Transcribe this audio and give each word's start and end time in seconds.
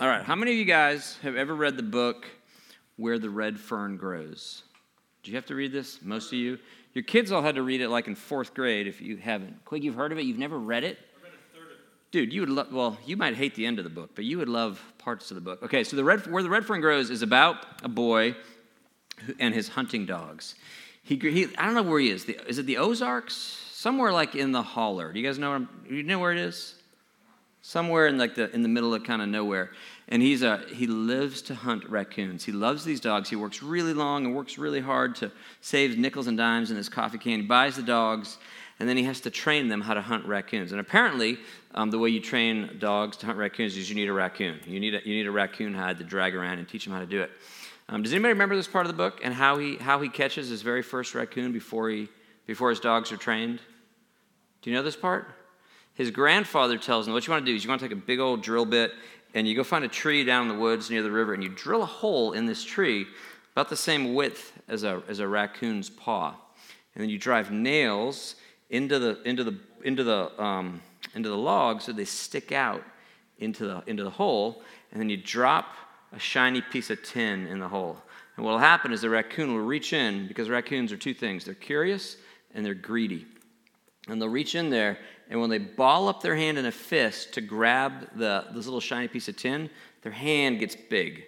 All 0.00 0.06
right, 0.06 0.22
how 0.22 0.36
many 0.36 0.52
of 0.52 0.56
you 0.56 0.64
guys 0.64 1.18
have 1.22 1.34
ever 1.34 1.52
read 1.52 1.76
the 1.76 1.82
book 1.82 2.28
Where 2.98 3.18
the 3.18 3.30
Red 3.30 3.58
Fern 3.58 3.96
Grows? 3.96 4.62
Do 5.24 5.32
you 5.32 5.36
have 5.36 5.46
to 5.46 5.56
read 5.56 5.72
this? 5.72 5.98
Most 6.02 6.28
of 6.28 6.34
you? 6.34 6.60
Your 6.94 7.02
kids 7.02 7.32
all 7.32 7.42
had 7.42 7.56
to 7.56 7.62
read 7.62 7.80
it 7.80 7.88
like 7.88 8.06
in 8.06 8.14
fourth 8.14 8.54
grade 8.54 8.86
if 8.86 9.00
you 9.00 9.16
haven't. 9.16 9.64
Quig, 9.64 9.82
you've 9.82 9.96
heard 9.96 10.12
of 10.12 10.18
it? 10.18 10.22
You've 10.22 10.38
never 10.38 10.56
read 10.56 10.84
it? 10.84 11.00
Dude, 12.12 12.32
you 12.32 12.42
would 12.42 12.48
love, 12.48 12.72
well, 12.72 12.96
you 13.06 13.16
might 13.16 13.34
hate 13.34 13.56
the 13.56 13.66
end 13.66 13.78
of 13.78 13.84
the 13.84 13.90
book, 13.90 14.10
but 14.14 14.24
you 14.24 14.38
would 14.38 14.48
love 14.48 14.80
parts 14.98 15.32
of 15.32 15.34
the 15.34 15.40
book. 15.40 15.64
Okay, 15.64 15.82
so 15.82 15.96
the 15.96 16.04
red, 16.04 16.30
Where 16.30 16.44
the 16.44 16.48
Red 16.48 16.64
Fern 16.64 16.80
Grows 16.80 17.10
is 17.10 17.22
about 17.22 17.56
a 17.82 17.88
boy 17.88 18.36
and 19.40 19.52
his 19.52 19.66
hunting 19.66 20.06
dogs. 20.06 20.54
He, 21.02 21.16
he, 21.16 21.48
I 21.58 21.66
don't 21.66 21.74
know 21.74 21.82
where 21.82 21.98
he 21.98 22.10
is. 22.10 22.24
The, 22.24 22.38
is 22.48 22.58
it 22.58 22.66
the 22.66 22.76
Ozarks? 22.76 23.34
Somewhere 23.72 24.12
like 24.12 24.36
in 24.36 24.52
the 24.52 24.62
holler. 24.62 25.12
Do 25.12 25.18
you 25.18 25.26
guys 25.26 25.40
know, 25.40 25.50
where, 25.50 25.68
you 25.90 26.04
know 26.04 26.20
where 26.20 26.30
it 26.30 26.38
is? 26.38 26.76
Somewhere 27.62 28.06
in 28.06 28.18
like 28.18 28.34
the 28.34 28.50
in 28.54 28.62
the 28.62 28.68
middle 28.68 28.94
of 28.94 29.04
kind 29.04 29.22
of 29.22 29.28
nowhere. 29.28 29.70
And 30.08 30.22
he's 30.22 30.42
a 30.42 30.64
he 30.72 30.86
lives 30.86 31.42
to 31.42 31.54
hunt 31.54 31.88
raccoons. 31.88 32.44
He 32.44 32.52
loves 32.52 32.84
these 32.84 33.00
dogs. 33.00 33.28
He 33.28 33.36
works 33.36 33.62
really 33.62 33.92
long 33.92 34.24
and 34.24 34.34
works 34.34 34.58
really 34.58 34.80
hard 34.80 35.14
to 35.16 35.30
save 35.60 35.98
nickels 35.98 36.26
and 36.26 36.36
dimes 36.36 36.70
in 36.70 36.76
his 36.76 36.88
coffee 36.88 37.18
can. 37.18 37.40
He 37.40 37.46
buys 37.46 37.76
the 37.76 37.82
dogs 37.82 38.38
and 38.80 38.88
then 38.88 38.96
he 38.96 39.04
has 39.04 39.20
to 39.22 39.30
train 39.30 39.68
them 39.68 39.80
how 39.80 39.94
to 39.94 40.00
hunt 40.00 40.24
raccoons. 40.26 40.72
And 40.72 40.80
apparently 40.80 41.38
um, 41.74 41.90
the 41.90 41.98
way 41.98 42.10
you 42.10 42.20
train 42.20 42.76
dogs 42.78 43.16
to 43.18 43.26
hunt 43.26 43.38
raccoons 43.38 43.76
is 43.76 43.88
you 43.90 43.96
need 43.96 44.08
a 44.08 44.12
raccoon. 44.12 44.60
You 44.66 44.80
need 44.80 44.94
a, 44.94 45.00
you 45.04 45.14
need 45.14 45.26
a 45.26 45.30
raccoon 45.30 45.74
hide 45.74 45.98
to 45.98 46.04
drag 46.04 46.34
around 46.34 46.58
and 46.58 46.68
teach 46.68 46.84
them 46.84 46.94
how 46.94 47.00
to 47.00 47.06
do 47.06 47.22
it. 47.22 47.30
Um, 47.88 48.02
does 48.02 48.12
anybody 48.12 48.32
remember 48.32 48.54
this 48.54 48.68
part 48.68 48.86
of 48.86 48.92
the 48.92 48.96
book 48.96 49.20
and 49.24 49.32
how 49.32 49.58
he 49.58 49.76
how 49.76 50.00
he 50.00 50.08
catches 50.08 50.48
his 50.48 50.62
very 50.62 50.82
first 50.82 51.14
raccoon 51.14 51.52
before 51.52 51.88
he 51.88 52.08
before 52.46 52.70
his 52.70 52.80
dogs 52.80 53.10
are 53.12 53.16
trained? 53.16 53.60
Do 54.62 54.70
you 54.70 54.76
know 54.76 54.82
this 54.82 54.96
part 54.96 55.26
his 55.98 56.12
grandfather 56.12 56.78
tells 56.78 57.08
him, 57.08 57.12
What 57.12 57.26
you 57.26 57.32
want 57.32 57.44
to 57.44 57.50
do 57.50 57.56
is 57.56 57.64
you 57.64 57.68
want 57.68 57.80
to 57.80 57.88
take 57.88 57.98
a 57.98 58.00
big 58.00 58.20
old 58.20 58.40
drill 58.40 58.64
bit 58.64 58.92
and 59.34 59.48
you 59.48 59.56
go 59.56 59.64
find 59.64 59.84
a 59.84 59.88
tree 59.88 60.22
down 60.22 60.48
in 60.48 60.48
the 60.48 60.60
woods 60.62 60.90
near 60.90 61.02
the 61.02 61.10
river 61.10 61.34
and 61.34 61.42
you 61.42 61.48
drill 61.48 61.82
a 61.82 61.86
hole 61.86 62.34
in 62.34 62.46
this 62.46 62.62
tree 62.62 63.04
about 63.52 63.68
the 63.68 63.76
same 63.76 64.14
width 64.14 64.52
as 64.68 64.84
a, 64.84 65.02
as 65.08 65.18
a 65.18 65.26
raccoon's 65.26 65.90
paw. 65.90 66.28
And 66.94 67.02
then 67.02 67.10
you 67.10 67.18
drive 67.18 67.50
nails 67.50 68.36
into 68.70 69.00
the, 69.00 69.20
into 69.24 69.42
the, 69.42 69.58
into 69.82 70.04
the, 70.04 70.40
um, 70.40 70.80
into 71.16 71.30
the 71.30 71.36
log 71.36 71.82
so 71.82 71.90
they 71.90 72.04
stick 72.04 72.52
out 72.52 72.84
into 73.40 73.66
the, 73.66 73.82
into 73.88 74.04
the 74.04 74.10
hole. 74.10 74.62
And 74.92 75.00
then 75.00 75.10
you 75.10 75.16
drop 75.16 75.74
a 76.12 76.18
shiny 76.20 76.60
piece 76.60 76.90
of 76.90 77.02
tin 77.02 77.48
in 77.48 77.58
the 77.58 77.68
hole. 77.68 77.98
And 78.36 78.46
what 78.46 78.52
will 78.52 78.58
happen 78.58 78.92
is 78.92 79.00
the 79.00 79.10
raccoon 79.10 79.52
will 79.52 79.64
reach 79.64 79.92
in 79.92 80.28
because 80.28 80.48
raccoons 80.48 80.92
are 80.92 80.96
two 80.96 81.12
things 81.12 81.44
they're 81.44 81.54
curious 81.54 82.18
and 82.54 82.64
they're 82.64 82.74
greedy. 82.74 83.26
And 84.08 84.20
they'll 84.20 84.28
reach 84.28 84.54
in 84.54 84.70
there 84.70 84.98
and 85.30 85.40
when 85.40 85.50
they 85.50 85.58
ball 85.58 86.08
up 86.08 86.22
their 86.22 86.36
hand 86.36 86.58
in 86.58 86.66
a 86.66 86.72
fist 86.72 87.34
to 87.34 87.40
grab 87.40 88.08
the, 88.16 88.46
this 88.54 88.64
little 88.64 88.80
shiny 88.80 89.08
piece 89.08 89.28
of 89.28 89.36
tin, 89.36 89.68
their 90.02 90.12
hand 90.12 90.58
gets 90.58 90.74
big. 90.74 91.24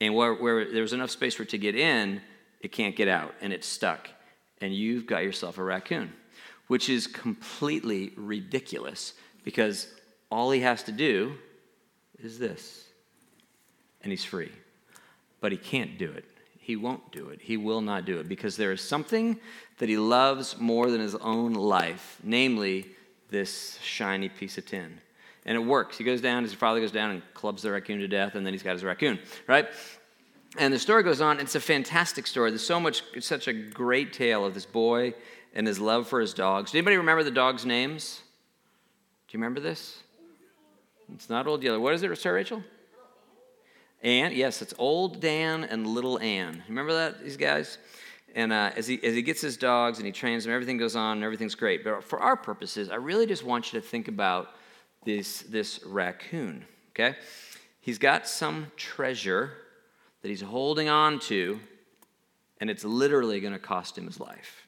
And 0.00 0.14
where, 0.14 0.34
where 0.34 0.70
there's 0.70 0.92
enough 0.92 1.10
space 1.10 1.34
for 1.34 1.44
it 1.44 1.50
to 1.50 1.58
get 1.58 1.76
in, 1.76 2.20
it 2.60 2.72
can't 2.72 2.96
get 2.96 3.08
out, 3.08 3.34
and 3.40 3.52
it's 3.52 3.66
stuck. 3.66 4.08
And 4.60 4.74
you've 4.74 5.06
got 5.06 5.22
yourself 5.22 5.58
a 5.58 5.62
raccoon, 5.62 6.12
which 6.66 6.88
is 6.88 7.06
completely 7.06 8.12
ridiculous 8.16 9.14
because 9.44 9.88
all 10.30 10.50
he 10.50 10.60
has 10.60 10.82
to 10.84 10.92
do 10.92 11.34
is 12.18 12.38
this, 12.38 12.84
and 14.02 14.10
he's 14.10 14.24
free. 14.24 14.50
But 15.40 15.52
he 15.52 15.58
can't 15.58 15.98
do 15.98 16.10
it. 16.10 16.24
He 16.66 16.74
won't 16.74 17.12
do 17.12 17.28
it. 17.28 17.40
He 17.40 17.56
will 17.56 17.80
not 17.80 18.06
do 18.06 18.18
it 18.18 18.28
because 18.28 18.56
there 18.56 18.72
is 18.72 18.80
something 18.80 19.38
that 19.78 19.88
he 19.88 19.96
loves 19.96 20.58
more 20.58 20.90
than 20.90 21.00
his 21.00 21.14
own 21.14 21.52
life, 21.54 22.18
namely 22.24 22.86
this 23.30 23.78
shiny 23.84 24.28
piece 24.28 24.58
of 24.58 24.66
tin. 24.66 24.98
And 25.44 25.54
it 25.54 25.60
works. 25.60 25.96
He 25.96 26.02
goes 26.02 26.20
down, 26.20 26.42
his 26.42 26.54
father 26.54 26.80
goes 26.80 26.90
down 26.90 27.12
and 27.12 27.22
clubs 27.34 27.62
the 27.62 27.70
raccoon 27.70 28.00
to 28.00 28.08
death, 28.08 28.34
and 28.34 28.44
then 28.44 28.52
he's 28.52 28.64
got 28.64 28.72
his 28.72 28.82
raccoon, 28.82 29.20
right? 29.46 29.68
And 30.58 30.74
the 30.74 30.80
story 30.80 31.04
goes 31.04 31.20
on. 31.20 31.38
It's 31.38 31.54
a 31.54 31.60
fantastic 31.60 32.26
story. 32.26 32.50
There's 32.50 32.66
so 32.66 32.80
much, 32.80 33.04
such 33.20 33.46
a 33.46 33.52
great 33.52 34.12
tale 34.12 34.44
of 34.44 34.52
this 34.52 34.66
boy 34.66 35.14
and 35.54 35.68
his 35.68 35.78
love 35.78 36.08
for 36.08 36.20
his 36.20 36.34
dogs. 36.34 36.74
Anybody 36.74 36.96
remember 36.96 37.22
the 37.22 37.30
dogs' 37.30 37.64
names? 37.64 38.22
Do 39.28 39.38
you 39.38 39.40
remember 39.40 39.60
this? 39.60 40.02
It's 41.14 41.30
not 41.30 41.46
Old 41.46 41.62
Yeller. 41.62 41.78
What 41.78 41.94
is 41.94 42.02
it, 42.02 42.18
Sarah 42.18 42.34
Rachel? 42.34 42.64
Ann. 44.02 44.32
Yes, 44.32 44.62
it's 44.62 44.74
Old 44.78 45.20
Dan 45.20 45.64
and 45.64 45.86
Little 45.86 46.18
Ann. 46.20 46.62
Remember 46.68 46.92
that, 46.92 47.22
these 47.22 47.36
guys? 47.36 47.78
And 48.34 48.52
uh, 48.52 48.70
as, 48.76 48.86
he, 48.86 49.02
as 49.02 49.14
he 49.14 49.22
gets 49.22 49.40
his 49.40 49.56
dogs 49.56 49.98
and 49.98 50.06
he 50.06 50.12
trains 50.12 50.44
them, 50.44 50.52
everything 50.52 50.76
goes 50.76 50.94
on 50.94 51.16
and 51.16 51.24
everything's 51.24 51.54
great. 51.54 51.82
But 51.82 52.04
for 52.04 52.20
our 52.20 52.36
purposes, 52.36 52.90
I 52.90 52.96
really 52.96 53.26
just 53.26 53.44
want 53.44 53.72
you 53.72 53.80
to 53.80 53.86
think 53.86 54.08
about 54.08 54.54
this, 55.04 55.42
this 55.42 55.80
raccoon, 55.86 56.66
okay? 56.90 57.16
He's 57.80 57.98
got 57.98 58.28
some 58.28 58.70
treasure 58.76 59.52
that 60.20 60.28
he's 60.28 60.42
holding 60.42 60.88
on 60.88 61.18
to, 61.20 61.60
and 62.60 62.68
it's 62.68 62.84
literally 62.84 63.40
going 63.40 63.52
to 63.52 63.58
cost 63.58 63.96
him 63.96 64.06
his 64.06 64.20
life. 64.20 64.66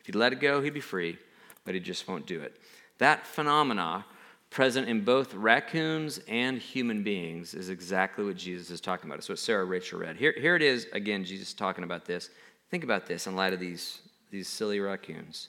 If 0.00 0.06
he'd 0.06 0.14
let 0.14 0.32
it 0.32 0.40
go, 0.40 0.60
he'd 0.60 0.74
be 0.74 0.80
free, 0.80 1.16
but 1.64 1.74
he 1.74 1.80
just 1.80 2.08
won't 2.08 2.26
do 2.26 2.40
it. 2.40 2.56
That 2.98 3.26
phenomena, 3.26 4.04
present 4.50 4.88
in 4.88 5.04
both 5.04 5.32
raccoons 5.32 6.20
and 6.26 6.58
human 6.58 7.02
beings, 7.02 7.54
is 7.54 7.70
exactly 7.70 8.24
what 8.24 8.36
Jesus 8.36 8.70
is 8.70 8.80
talking 8.80 9.08
about. 9.08 9.18
It's 9.18 9.28
what 9.28 9.38
Sarah 9.38 9.64
Rachel 9.64 10.00
read. 10.00 10.16
Here, 10.16 10.34
here 10.36 10.56
it 10.56 10.62
is, 10.62 10.88
again, 10.92 11.24
Jesus 11.24 11.54
talking 11.54 11.84
about 11.84 12.04
this. 12.04 12.30
Think 12.70 12.84
about 12.84 13.06
this 13.06 13.26
in 13.26 13.36
light 13.36 13.52
of 13.52 13.60
these, 13.60 14.00
these 14.30 14.48
silly 14.48 14.80
raccoons. 14.80 15.48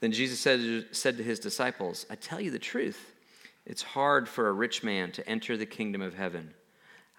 Then 0.00 0.10
Jesus 0.10 0.40
said, 0.40 0.86
said 0.90 1.16
to 1.16 1.22
his 1.22 1.38
disciples, 1.38 2.04
I 2.10 2.16
tell 2.16 2.40
you 2.40 2.50
the 2.50 2.58
truth. 2.58 3.14
It's 3.64 3.82
hard 3.82 4.28
for 4.28 4.48
a 4.48 4.52
rich 4.52 4.82
man 4.82 5.12
to 5.12 5.28
enter 5.28 5.56
the 5.56 5.66
kingdom 5.66 6.02
of 6.02 6.14
heaven. 6.14 6.52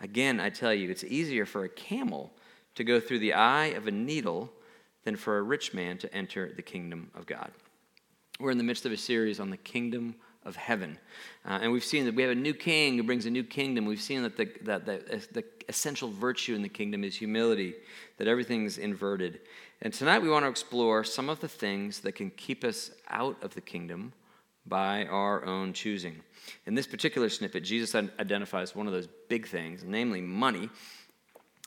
Again, 0.01 0.41
I 0.41 0.49
tell 0.49 0.73
you, 0.73 0.89
it's 0.89 1.05
easier 1.05 1.45
for 1.45 1.63
a 1.63 1.69
camel 1.69 2.33
to 2.75 2.83
go 2.83 2.99
through 2.99 3.19
the 3.19 3.33
eye 3.33 3.67
of 3.67 3.87
a 3.87 3.91
needle 3.91 4.51
than 5.05 5.15
for 5.15 5.37
a 5.37 5.41
rich 5.41 5.73
man 5.73 5.97
to 5.99 6.13
enter 6.13 6.51
the 6.53 6.61
kingdom 6.61 7.09
of 7.15 7.25
God. 7.25 7.51
We're 8.39 8.51
in 8.51 8.57
the 8.57 8.63
midst 8.65 8.85
of 8.85 8.91
a 8.91 8.97
series 8.97 9.39
on 9.39 9.49
the 9.49 9.57
kingdom 9.57 10.15
of 10.45 10.55
heaven. 10.55 10.97
Uh, 11.45 11.59
and 11.61 11.71
we've 11.71 11.83
seen 11.83 12.05
that 12.05 12.15
we 12.15 12.23
have 12.23 12.31
a 12.31 12.35
new 12.35 12.53
king 12.53 12.97
who 12.97 13.03
brings 13.03 13.25
a 13.25 13.29
new 13.29 13.43
kingdom. 13.43 13.85
We've 13.85 14.01
seen 14.01 14.23
that 14.23 14.37
the, 14.37 14.49
that 14.61 14.85
the, 14.85 15.27
the 15.31 15.43
essential 15.69 16.09
virtue 16.09 16.55
in 16.55 16.61
the 16.61 16.69
kingdom 16.69 17.03
is 17.03 17.15
humility, 17.15 17.75
that 18.17 18.27
everything's 18.27 18.77
inverted. 18.77 19.39
And 19.81 19.93
tonight 19.93 20.19
we 20.19 20.29
want 20.29 20.45
to 20.45 20.49
explore 20.49 21.03
some 21.03 21.29
of 21.29 21.39
the 21.39 21.47
things 21.47 21.99
that 22.01 22.13
can 22.13 22.31
keep 22.31 22.63
us 22.63 22.91
out 23.09 23.41
of 23.43 23.53
the 23.53 23.61
kingdom 23.61 24.13
by 24.65 25.05
our 25.05 25.43
own 25.45 25.73
choosing. 25.73 26.21
In 26.65 26.75
this 26.75 26.87
particular 26.87 27.29
snippet, 27.29 27.63
Jesus 27.63 27.95
identifies 27.95 28.75
one 28.75 28.87
of 28.87 28.93
those 28.93 29.07
big 29.27 29.47
things, 29.47 29.83
namely 29.85 30.21
money. 30.21 30.69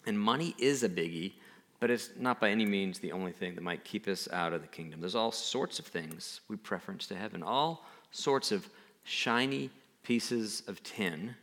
And 0.06 0.18
money 0.18 0.54
is 0.58 0.82
a 0.82 0.88
biggie, 0.88 1.32
but 1.80 1.90
it's 1.90 2.10
not 2.18 2.40
by 2.40 2.50
any 2.50 2.64
means 2.64 2.98
the 2.98 3.12
only 3.12 3.32
thing 3.32 3.54
that 3.54 3.60
might 3.60 3.84
keep 3.84 4.08
us 4.08 4.28
out 4.32 4.52
of 4.52 4.62
the 4.62 4.68
kingdom. 4.68 5.00
There's 5.00 5.14
all 5.14 5.32
sorts 5.32 5.78
of 5.78 5.86
things 5.86 6.40
we 6.48 6.56
preference 6.56 7.06
to 7.08 7.16
heaven, 7.16 7.42
all 7.42 7.84
sorts 8.16 8.50
of 8.50 8.68
shiny 9.04 9.70
pieces 10.02 10.62
of 10.66 10.82
tin 10.82 11.34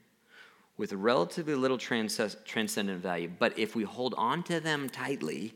with 0.78 0.91
relatively 0.94 1.56
little 1.56 1.78
transcendent 1.78 3.01
value. 3.01 3.29
But 3.38 3.57
if 3.59 3.75
we 3.75 3.84
hold 3.84 4.16
on 4.17 4.44
to 4.44 4.59
them 4.59 4.89
tightly, 4.89 5.53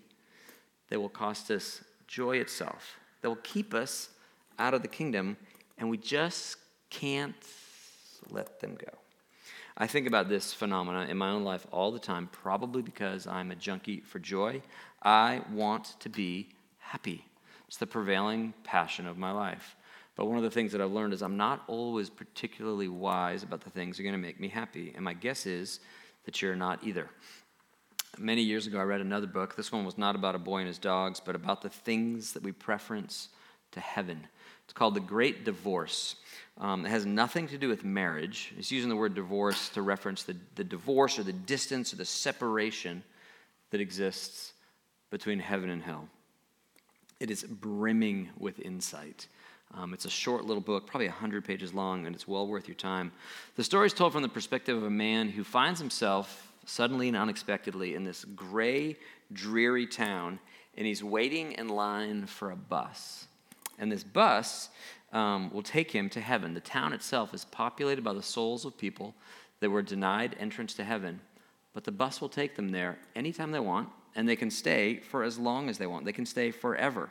they 0.89 0.97
will 0.97 1.09
cost 1.09 1.49
us 1.49 1.81
joy 2.07 2.37
itself. 2.37 2.97
They 3.21 3.27
will 3.27 3.37
keep 3.37 3.73
us 3.73 4.09
out 4.59 4.73
of 4.73 4.81
the 4.83 4.87
kingdom, 4.87 5.37
and 5.77 5.89
we 5.89 5.97
just 5.97 6.57
can't 6.89 7.35
let 8.29 8.59
them 8.59 8.75
go. 8.75 8.91
I 9.75 9.87
think 9.87 10.07
about 10.07 10.29
this 10.29 10.53
phenomena 10.53 11.07
in 11.09 11.17
my 11.17 11.29
own 11.29 11.43
life 11.43 11.67
all 11.71 11.91
the 11.91 11.99
time, 11.99 12.29
probably 12.31 12.81
because 12.81 13.27
I'm 13.27 13.51
a 13.51 13.55
junkie 13.55 14.01
for 14.01 14.19
joy. 14.19 14.61
I 15.03 15.41
want 15.51 15.99
to 15.99 16.09
be 16.09 16.49
happy. 16.79 17.25
It's 17.67 17.77
the 17.77 17.87
prevailing 17.87 18.53
passion 18.63 19.07
of 19.07 19.17
my 19.17 19.31
life. 19.31 19.75
But 20.17 20.25
one 20.25 20.37
of 20.37 20.43
the 20.43 20.49
things 20.49 20.71
that 20.71 20.81
I've 20.81 20.91
learned 20.91 21.13
is 21.13 21.21
I'm 21.21 21.37
not 21.37 21.63
always 21.67 22.09
particularly 22.09 22.87
wise 22.87 23.43
about 23.43 23.61
the 23.61 23.69
things 23.69 23.95
that 23.95 24.01
are 24.01 24.03
going 24.03 24.19
to 24.19 24.27
make 24.27 24.39
me 24.39 24.47
happy. 24.49 24.91
And 24.95 25.05
my 25.05 25.13
guess 25.13 25.45
is 25.45 25.79
that 26.25 26.41
you're 26.41 26.55
not 26.55 26.83
either. 26.83 27.07
Many 28.17 28.41
years 28.41 28.65
ago, 28.65 28.79
I 28.79 28.83
read 28.83 28.99
another 28.99 29.27
book. 29.27 29.55
This 29.55 29.71
one 29.71 29.85
was 29.85 29.97
not 29.97 30.15
about 30.15 30.33
a 30.33 30.39
boy 30.39 30.57
and 30.57 30.67
his 30.67 30.79
dogs, 30.79 31.21
but 31.23 31.35
about 31.35 31.61
the 31.61 31.69
things 31.69 32.33
that 32.33 32.41
we 32.41 32.51
preference 32.51 33.29
to 33.71 33.79
heaven. 33.79 34.27
It's 34.63 34.73
called 34.73 34.95
The 34.95 35.01
Great 35.01 35.45
Divorce. 35.45 36.15
Um, 36.59 36.85
it 36.85 36.89
has 36.89 37.05
nothing 37.05 37.47
to 37.49 37.57
do 37.59 37.69
with 37.69 37.85
marriage. 37.85 38.53
It's 38.57 38.71
using 38.71 38.89
the 38.89 38.95
word 38.95 39.13
divorce 39.13 39.69
to 39.69 39.83
reference 39.83 40.23
the, 40.23 40.35
the 40.55 40.63
divorce 40.63 41.19
or 41.19 41.23
the 41.23 41.31
distance 41.31 41.93
or 41.93 41.97
the 41.97 42.05
separation 42.05 43.03
that 43.69 43.81
exists 43.81 44.53
between 45.11 45.37
heaven 45.37 45.69
and 45.69 45.83
hell. 45.83 46.09
It 47.19 47.29
is 47.29 47.43
brimming 47.43 48.29
with 48.37 48.59
insight. 48.59 49.27
Um, 49.73 49.93
it's 49.93 50.05
a 50.05 50.09
short 50.09 50.45
little 50.45 50.61
book, 50.61 50.87
probably 50.87 51.07
100 51.07 51.43
pages 51.45 51.73
long, 51.73 52.05
and 52.05 52.15
it's 52.15 52.27
well 52.27 52.47
worth 52.47 52.67
your 52.67 52.75
time. 52.75 53.11
The 53.55 53.63
story 53.63 53.87
is 53.87 53.93
told 53.93 54.13
from 54.13 54.21
the 54.21 54.29
perspective 54.29 54.77
of 54.77 54.83
a 54.83 54.89
man 54.89 55.29
who 55.29 55.43
finds 55.43 55.79
himself 55.79 56.51
suddenly 56.65 57.07
and 57.07 57.17
unexpectedly 57.17 57.95
in 57.95 58.03
this 58.03 58.25
gray, 58.25 58.97
dreary 59.33 59.87
town, 59.87 60.39
and 60.77 60.85
he's 60.85 61.03
waiting 61.03 61.53
in 61.53 61.69
line 61.69 62.25
for 62.25 62.51
a 62.51 62.55
bus. 62.55 63.27
And 63.79 63.91
this 63.91 64.03
bus 64.03 64.69
um, 65.13 65.51
will 65.51 65.63
take 65.63 65.91
him 65.91 66.09
to 66.09 66.21
heaven. 66.21 66.53
The 66.53 66.59
town 66.59 66.93
itself 66.93 67.33
is 67.33 67.45
populated 67.45 68.03
by 68.03 68.13
the 68.13 68.23
souls 68.23 68.65
of 68.65 68.77
people 68.77 69.15
that 69.59 69.69
were 69.69 69.81
denied 69.81 70.35
entrance 70.39 70.73
to 70.75 70.83
heaven, 70.83 71.19
but 71.73 71.83
the 71.83 71.91
bus 71.91 72.21
will 72.21 72.29
take 72.29 72.55
them 72.55 72.69
there 72.69 72.97
anytime 73.15 73.51
they 73.51 73.59
want, 73.59 73.89
and 74.15 74.27
they 74.27 74.35
can 74.35 74.51
stay 74.51 74.99
for 74.99 75.23
as 75.23 75.37
long 75.37 75.69
as 75.69 75.77
they 75.77 75.87
want. 75.87 76.05
They 76.05 76.11
can 76.11 76.25
stay 76.25 76.51
forever. 76.51 77.09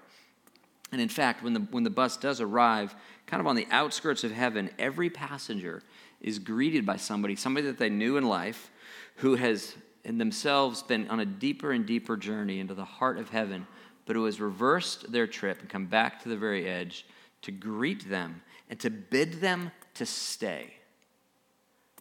And 0.93 1.01
in 1.01 1.09
fact, 1.09 1.43
when 1.43 1.53
the, 1.53 1.61
when 1.71 1.85
the 1.85 1.91
bus 1.91 2.17
does 2.17 2.41
arrive, 2.41 2.95
kind 3.27 3.41
of 3.41 3.47
on 3.47 3.57
the 3.57 3.67
outskirts 3.71 4.25
of 4.25 4.31
heaven, 4.31 4.71
every 4.79 5.11
passenger 5.11 5.83
is 6.21 6.39
greeted 6.39 6.87
by 6.87 6.97
somebody, 6.97 7.37
somebody 7.37 7.67
that 7.67 7.79
they 7.79 7.91
knew 7.91 8.17
in 8.17 8.25
life, 8.25 8.71
who 9.17 9.35
has 9.35 9.75
in 10.05 10.19
themselves 10.19 10.83
been 10.83 11.09
on 11.09 11.21
a 11.21 11.27
deeper 11.27 11.73
and 11.73 11.85
deeper 11.85 12.17
journey 12.17 12.61
into 12.61 12.75
the 12.75 12.85
heart 12.85 13.19
of 13.19 13.31
heaven, 13.31 13.67
but 14.07 14.15
who 14.15 14.25
has 14.25 14.41
reversed 14.41 15.11
their 15.11 15.27
trip 15.27 15.61
and 15.61 15.69
come 15.69 15.87
back 15.87 16.23
to 16.23 16.29
the 16.29 16.37
very 16.37 16.69
edge 16.69 17.05
to 17.43 17.51
greet 17.51 18.09
them 18.09 18.41
and 18.71 18.79
to 18.79 18.91
bid 18.91 19.41
them 19.41 19.73
to 19.95 20.07
stay. 20.07 20.75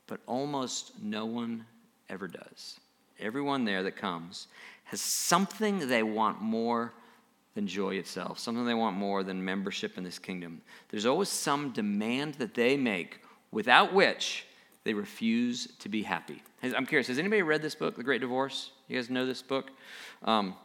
But 0.06 0.20
almost 0.28 1.02
no 1.02 1.26
one 1.26 1.66
ever 2.10 2.28
does. 2.28 2.80
Everyone 3.20 3.66
there 3.66 3.82
that 3.84 3.96
comes 3.96 4.48
has 4.84 5.02
something 5.02 5.88
they 5.88 6.04
want 6.04 6.42
more 6.42 6.94
than 7.56 7.66
joy 7.66 7.96
itself, 7.96 8.38
something 8.38 8.66
they 8.66 8.74
want 8.74 8.98
more 8.98 9.24
than 9.24 9.44
membership 9.44 9.98
in 9.98 10.04
this 10.04 10.20
kingdom. 10.20 10.62
There's 10.90 11.06
always 11.06 11.30
some 11.30 11.72
demand 11.72 12.36
that 12.36 12.54
they 12.54 12.78
make 12.78 13.22
without 13.52 13.94
which 13.94 14.46
they 14.84 14.94
refuse 14.94 15.68
to 15.80 15.90
be 15.90 16.04
happy. 16.04 16.44
I'm 16.62 16.86
curious, 16.86 17.08
has 17.08 17.18
anybody 17.18 17.42
read 17.42 17.62
this 17.62 17.76
book, 17.76 17.96
The 17.96 18.04
Great 18.04 18.22
Divorce? 18.22 18.72
You 18.88 18.98
guys 18.98 19.10
know 19.10 19.26
this 19.26 19.42
book? 19.42 19.72
Um, 20.24 20.56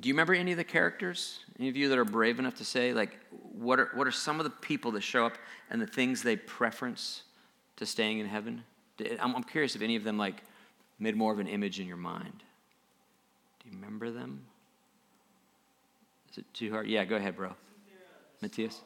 do 0.00 0.08
you 0.08 0.14
remember 0.14 0.34
any 0.34 0.52
of 0.52 0.56
the 0.56 0.64
characters? 0.64 1.40
Any 1.58 1.68
of 1.68 1.76
you 1.76 1.88
that 1.90 1.98
are 1.98 2.04
brave 2.04 2.38
enough 2.38 2.56
to 2.56 2.64
say, 2.64 2.92
like, 2.92 3.18
what 3.52 3.78
are, 3.78 3.90
what 3.94 4.06
are 4.06 4.12
some 4.12 4.40
of 4.40 4.44
the 4.44 4.50
people 4.50 4.92
that 4.92 5.02
show 5.02 5.26
up 5.26 5.38
and 5.70 5.80
the 5.80 5.86
things 5.86 6.22
they 6.22 6.36
preference 6.36 7.22
to 7.76 7.86
staying 7.86 8.18
in 8.18 8.26
heaven? 8.26 8.64
I'm, 9.20 9.36
I'm 9.36 9.44
curious 9.44 9.76
if 9.76 9.82
any 9.82 9.96
of 9.96 10.04
them, 10.04 10.18
like, 10.18 10.42
made 10.98 11.14
more 11.14 11.32
of 11.32 11.38
an 11.38 11.46
image 11.46 11.78
in 11.78 11.86
your 11.86 11.96
mind. 11.96 12.42
Do 13.60 13.70
you 13.70 13.74
remember 13.76 14.10
them? 14.10 14.44
Is 16.36 16.40
it 16.40 16.52
too 16.52 16.70
hard? 16.70 16.86
Yeah, 16.86 17.02
go 17.06 17.16
ahead, 17.16 17.34
bro. 17.34 17.54
Matthias? 18.42 18.82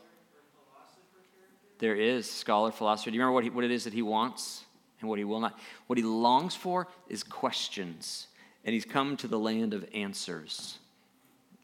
There 1.81 1.97
is 1.97 2.31
scholar 2.31 2.71
philosopher. 2.71 3.11
Do 3.11 3.17
you 3.17 3.21
remember 3.21 3.35
what, 3.35 3.43
he, 3.43 3.51
what 3.51 3.65
it 3.65 3.73
is 3.73 3.83
that 3.85 3.93
he 3.93 4.03
wants 4.03 4.65
and 5.01 5.11
what 5.11 5.19
he 5.19 5.25
will 5.25 5.41
not? 5.41 5.59
What 5.89 5.99
he 5.99 6.05
longs 6.05 6.55
for 6.55 6.87
is 7.09 7.25
questions. 7.25 8.29
And 8.65 8.73
he's 8.73 8.85
come 8.85 9.17
to 9.17 9.27
the 9.27 9.39
land 9.39 9.75
of 9.75 9.85
answers. 9.93 10.79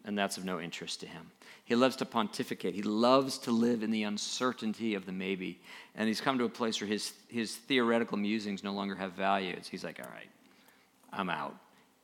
And 0.05 0.19
that's 0.19 0.39
of 0.39 0.45
no 0.45 0.59
interest 0.59 1.01
to 1.01 1.07
him. 1.07 1.31
He 1.65 1.77
loves 1.77 1.95
to 1.97 2.05
pontificate. 2.05 2.75
He 2.75 2.83
loves 2.83 3.39
to 3.39 3.53
live 3.53 3.85
in 3.85 3.93
the 3.93 4.03
uncertainty 4.03 4.95
of 4.95 5.07
the 5.07 5.13
maybe. 5.13 5.61
And 5.95 6.09
he's 6.09 6.21
come 6.21 6.37
to 6.39 6.45
a 6.45 6.49
place 6.49 6.81
where 6.81 6.89
his, 6.89 7.13
his 7.29 7.55
theoretical 7.55 8.17
musings 8.17 8.65
no 8.65 8.73
longer 8.73 8.97
have 8.97 9.13
value. 9.13 9.55
He's 9.71 9.85
like, 9.85 10.01
all 10.03 10.11
right, 10.11 10.31
I'm 11.13 11.31
out. 11.31 11.55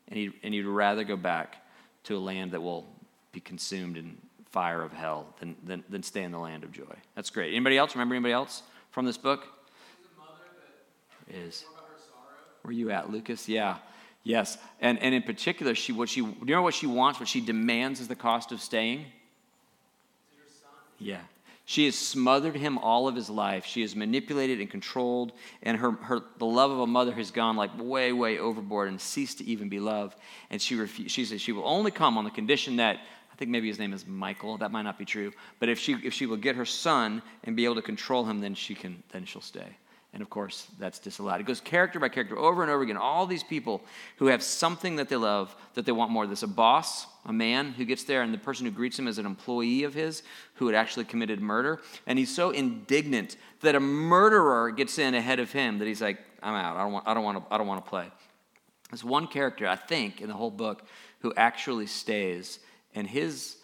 And, 0.07 0.17
he, 0.17 0.31
and 0.45 0.55
he'd 0.55 0.67
rather 0.67 1.03
go 1.03 1.17
back 1.17 1.57
to 2.05 2.17
a 2.17 2.21
land 2.21 2.53
that 2.53 2.61
will 2.61 2.87
be 3.33 3.41
consumed 3.41 3.97
in 3.97 4.17
fire 4.51 4.83
of 4.83 4.93
hell 4.93 5.35
than, 5.41 5.57
than, 5.65 5.83
than 5.89 6.03
stay 6.03 6.23
in 6.23 6.31
the 6.31 6.39
land 6.39 6.63
of 6.63 6.73
joy. 6.73 6.95
That's 7.15 7.31
great. 7.31 7.55
Anybody 7.55 7.79
else? 7.79 7.95
Remember 7.95 8.15
anybody 8.15 8.35
else 8.35 8.63
from 8.91 9.07
this 9.07 9.17
book? 9.17 9.47
Is. 11.33 11.65
Where 12.63 12.73
you 12.73 12.91
at, 12.91 13.11
Lucas? 13.11 13.49
Yeah. 13.49 13.77
Yes. 14.23 14.59
And, 14.81 14.99
and 15.01 15.15
in 15.15 15.23
particular, 15.23 15.75
she, 15.75 15.93
what 15.93 16.09
she, 16.09 16.21
do 16.21 16.37
you 16.47 16.55
know 16.55 16.63
what 16.63 16.75
she 16.75 16.87
wants, 16.87 17.19
what 17.19 17.29
she 17.29 17.41
demands 17.41 18.01
is 18.01 18.09
the 18.09 18.15
cost 18.15 18.53
of 18.53 18.61
staying? 18.61 19.07
Yeah. 20.99 21.21
She 21.65 21.87
has 21.87 21.97
smothered 21.97 22.57
him 22.57 22.77
all 22.79 23.09
of 23.09 23.15
his 23.15 23.31
life. 23.31 23.65
She 23.65 23.81
has 23.83 23.97
manipulated 23.97 24.61
and 24.61 24.69
controlled, 24.69 25.33
and 25.63 25.77
her, 25.79 25.93
her 25.93 26.21
the 26.39 26.45
love 26.45 26.71
of 26.71 26.81
a 26.81 26.87
mother 26.87 27.13
has 27.13 27.31
gone 27.31 27.57
like 27.57 27.71
way, 27.79 28.13
way 28.13 28.39
overboard 28.39 28.89
and 28.89 29.01
ceased 29.01 29.39
to 29.39 29.45
even 29.45 29.69
be 29.69 29.81
love. 29.81 30.15
And 30.51 30.61
she 30.61 30.77
refu- 30.77 31.09
she 31.09 31.25
says 31.25 31.41
she 31.41 31.53
will 31.53 31.67
only 31.67 31.91
come 31.91 32.19
on 32.19 32.25
the 32.25 32.31
condition 32.31 32.77
that 32.77 32.99
think 33.43 33.51
maybe 33.51 33.67
his 33.67 33.81
name 33.81 33.93
is 33.93 34.07
Michael. 34.07 34.57
That 34.59 34.71
might 34.71 34.83
not 34.83 34.97
be 34.97 35.05
true. 35.05 35.33
But 35.59 35.69
if 35.69 35.77
she 35.77 35.95
if 35.95 36.15
she 36.15 36.27
will 36.27 36.37
get 36.37 36.55
her 36.55 36.65
son 36.65 37.23
and 37.43 37.57
be 37.57 37.65
able 37.65 37.75
to 37.75 37.83
control 37.83 38.25
him, 38.25 38.41
then 38.41 38.55
she 38.55 38.77
can 38.77 39.03
then 39.11 39.25
she'll 39.25 39.43
stay. 39.43 39.67
And 40.13 40.23
of 40.23 40.31
course, 40.31 40.69
that's 40.79 41.01
disallowed. 41.01 41.41
It 41.41 41.47
goes 41.47 41.61
character 41.61 41.99
by 41.99 42.09
character 42.09 42.39
over 42.39 42.63
and 42.63 42.71
over 42.71 42.85
again. 42.85 42.97
All 42.97 43.27
these 43.27 43.43
people 43.43 43.83
who 44.19 44.27
have 44.27 44.45
something 44.45 44.95
that 44.97 45.09
they 45.09 45.17
love, 45.17 45.57
that 45.75 45.87
they 45.87 45.91
want 45.91 46.13
more. 46.13 46.25
There's 46.25 46.45
a 46.45 46.47
boss, 46.47 47.07
a 47.25 47.33
man 47.33 47.73
who 47.73 47.85
gets 47.85 48.05
there, 48.05 48.23
and 48.23 48.33
the 48.33 48.39
person 48.39 48.65
who 48.65 48.71
greets 48.71 48.97
him 48.97 49.09
is 49.09 49.19
an 49.19 49.27
employee 49.27 49.83
of 49.83 49.95
his 49.95 50.23
who 50.55 50.67
had 50.67 50.77
actually 50.77 51.07
committed 51.07 51.41
murder. 51.41 51.81
And 52.07 52.17
he's 52.17 52.33
so 52.33 52.51
indignant 52.51 53.37
that 53.63 53.75
a 53.75 53.81
murderer 53.81 54.71
gets 54.71 55.01
in 55.01 55.15
ahead 55.15 55.41
of 55.41 55.51
him 55.51 55.79
that 55.79 55.89
he's 55.89 56.03
like, 56.03 56.19
I'm 56.45 56.55
out. 56.55 56.77
I 56.77 56.83
don't 56.83 56.93
want, 56.93 57.09
I 57.09 57.15
don't 57.15 57.25
want, 57.25 57.39
to, 57.39 57.55
I 57.55 57.59
don't 57.59 57.67
want 57.67 57.85
to 57.85 57.91
play. 57.91 58.07
There's 58.91 59.03
one 59.03 59.27
character, 59.27 59.67
I 59.67 59.77
think, 59.77 60.21
in 60.21 60.29
the 60.29 60.35
whole 60.35 60.51
book 60.51 60.87
who 61.21 61.33
actually 61.37 61.87
stays 61.87 62.59
and 62.95 63.07
his 63.07 63.57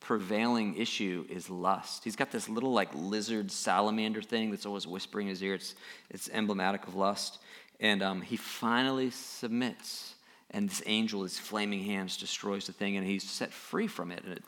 prevailing 0.00 0.76
issue 0.76 1.26
is 1.28 1.50
lust. 1.50 2.04
He's 2.04 2.14
got 2.14 2.30
this 2.30 2.48
little 2.48 2.72
like 2.72 2.90
lizard 2.94 3.50
salamander 3.50 4.22
thing 4.22 4.52
that's 4.52 4.64
always 4.64 4.86
whispering 4.86 5.26
in 5.26 5.30
his 5.30 5.42
ear. 5.42 5.54
It's, 5.54 5.74
it's 6.10 6.28
emblematic 6.32 6.86
of 6.86 6.94
lust. 6.94 7.38
And 7.80 8.02
um, 8.02 8.20
he 8.22 8.36
finally 8.36 9.10
submits. 9.10 10.14
And 10.52 10.70
this 10.70 10.80
angel, 10.86 11.24
his 11.24 11.38
flaming 11.40 11.82
hands, 11.82 12.16
destroys 12.16 12.66
the 12.66 12.72
thing, 12.72 12.96
and 12.96 13.04
he's 13.04 13.28
set 13.28 13.52
free 13.52 13.88
from 13.88 14.12
it 14.12 14.22
and, 14.22 14.34
it, 14.34 14.44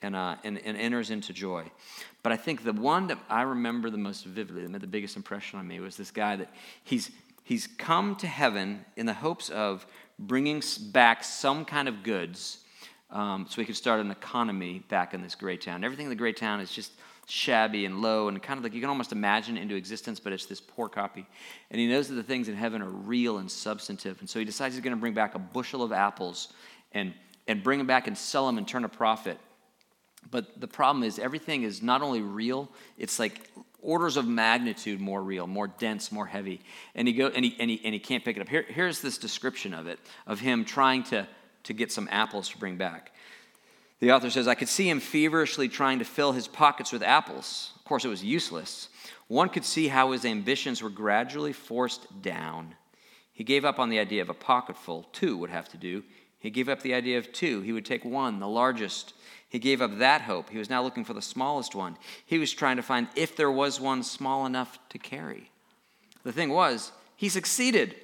and, 0.00 0.16
uh, 0.16 0.36
and, 0.44 0.58
and 0.64 0.78
enters 0.78 1.10
into 1.10 1.34
joy. 1.34 1.70
But 2.22 2.32
I 2.32 2.36
think 2.36 2.64
the 2.64 2.72
one 2.72 3.08
that 3.08 3.18
I 3.28 3.42
remember 3.42 3.90
the 3.90 3.98
most 3.98 4.24
vividly, 4.24 4.62
that 4.62 4.70
made 4.70 4.80
the 4.80 4.86
biggest 4.86 5.16
impression 5.16 5.58
on 5.58 5.68
me, 5.68 5.78
was 5.78 5.98
this 5.98 6.10
guy 6.10 6.36
that 6.36 6.50
he's, 6.84 7.10
he's 7.44 7.66
come 7.66 8.16
to 8.16 8.26
heaven 8.26 8.86
in 8.96 9.04
the 9.04 9.12
hopes 9.12 9.50
of 9.50 9.86
bringing 10.18 10.62
back 10.90 11.22
some 11.22 11.66
kind 11.66 11.86
of 11.86 12.02
goods 12.02 12.61
um, 13.12 13.46
so 13.48 13.56
we 13.58 13.64
could 13.66 13.76
start 13.76 14.00
an 14.00 14.10
economy 14.10 14.82
back 14.88 15.14
in 15.14 15.22
this 15.22 15.34
great 15.34 15.60
town. 15.60 15.84
Everything 15.84 16.06
in 16.06 16.10
the 16.10 16.16
great 16.16 16.36
town 16.36 16.60
is 16.60 16.72
just 16.72 16.92
shabby 17.28 17.84
and 17.84 18.02
low 18.02 18.28
and 18.28 18.42
kind 18.42 18.58
of 18.58 18.64
like 18.64 18.74
you 18.74 18.80
can 18.80 18.90
almost 18.90 19.12
imagine 19.12 19.56
into 19.56 19.74
existence, 19.74 20.18
but 20.18 20.32
it's 20.32 20.46
this 20.46 20.60
poor 20.60 20.88
copy. 20.88 21.26
And 21.70 21.78
he 21.78 21.86
knows 21.86 22.08
that 22.08 22.14
the 22.14 22.22
things 22.22 22.48
in 22.48 22.56
heaven 22.56 22.82
are 22.82 22.88
real 22.88 23.38
and 23.38 23.50
substantive. 23.50 24.18
And 24.20 24.28
so 24.28 24.38
he 24.38 24.44
decides 24.44 24.74
he's 24.74 24.82
going 24.82 24.96
to 24.96 25.00
bring 25.00 25.14
back 25.14 25.34
a 25.34 25.38
bushel 25.38 25.82
of 25.82 25.92
apples 25.92 26.52
and, 26.92 27.12
and 27.46 27.62
bring 27.62 27.78
them 27.78 27.86
back 27.86 28.06
and 28.06 28.16
sell 28.16 28.46
them 28.46 28.58
and 28.58 28.66
turn 28.66 28.84
a 28.84 28.88
profit. 28.88 29.38
But 30.30 30.60
the 30.60 30.68
problem 30.68 31.04
is, 31.04 31.18
everything 31.18 31.64
is 31.64 31.82
not 31.82 32.00
only 32.00 32.22
real, 32.22 32.70
it's 32.96 33.18
like 33.18 33.50
orders 33.80 34.16
of 34.16 34.26
magnitude 34.26 35.00
more 35.00 35.20
real, 35.20 35.46
more 35.46 35.66
dense, 35.66 36.12
more 36.12 36.26
heavy. 36.26 36.60
And 36.94 37.08
he, 37.08 37.14
go, 37.14 37.26
and 37.26 37.44
he, 37.44 37.56
and 37.58 37.68
he, 37.68 37.80
and 37.84 37.92
he 37.92 38.00
can't 38.00 38.24
pick 38.24 38.36
it 38.36 38.40
up. 38.40 38.48
Here, 38.48 38.64
here's 38.66 39.00
this 39.00 39.18
description 39.18 39.74
of 39.74 39.86
it, 39.86 39.98
of 40.26 40.38
him 40.40 40.64
trying 40.64 41.02
to 41.04 41.26
to 41.64 41.72
get 41.72 41.92
some 41.92 42.08
apples 42.10 42.48
to 42.50 42.58
bring 42.58 42.76
back. 42.76 43.12
The 44.00 44.10
author 44.10 44.30
says, 44.30 44.48
I 44.48 44.56
could 44.56 44.68
see 44.68 44.88
him 44.88 44.98
feverishly 44.98 45.68
trying 45.68 46.00
to 46.00 46.04
fill 46.04 46.32
his 46.32 46.48
pockets 46.48 46.90
with 46.90 47.02
apples. 47.02 47.70
Of 47.76 47.84
course, 47.84 48.04
it 48.04 48.08
was 48.08 48.24
useless. 48.24 48.88
One 49.28 49.48
could 49.48 49.64
see 49.64 49.86
how 49.86 50.10
his 50.10 50.24
ambitions 50.24 50.82
were 50.82 50.90
gradually 50.90 51.52
forced 51.52 52.20
down. 52.20 52.74
He 53.32 53.44
gave 53.44 53.64
up 53.64 53.78
on 53.78 53.90
the 53.90 54.00
idea 54.00 54.20
of 54.20 54.28
a 54.28 54.34
pocketful. 54.34 55.08
Two 55.12 55.36
would 55.36 55.50
have 55.50 55.68
to 55.68 55.76
do. 55.76 56.02
He 56.38 56.50
gave 56.50 56.68
up 56.68 56.82
the 56.82 56.94
idea 56.94 57.18
of 57.18 57.32
two. 57.32 57.60
He 57.60 57.72
would 57.72 57.86
take 57.86 58.04
one, 58.04 58.40
the 58.40 58.48
largest. 58.48 59.14
He 59.48 59.60
gave 59.60 59.80
up 59.80 59.98
that 59.98 60.22
hope. 60.22 60.50
He 60.50 60.58
was 60.58 60.68
now 60.68 60.82
looking 60.82 61.04
for 61.04 61.14
the 61.14 61.22
smallest 61.22 61.74
one. 61.74 61.96
He 62.26 62.38
was 62.38 62.52
trying 62.52 62.78
to 62.78 62.82
find 62.82 63.06
if 63.14 63.36
there 63.36 63.52
was 63.52 63.80
one 63.80 64.02
small 64.02 64.46
enough 64.46 64.80
to 64.88 64.98
carry. 64.98 65.50
The 66.24 66.32
thing 66.32 66.50
was, 66.50 66.90
he 67.14 67.28
succeeded. 67.28 67.94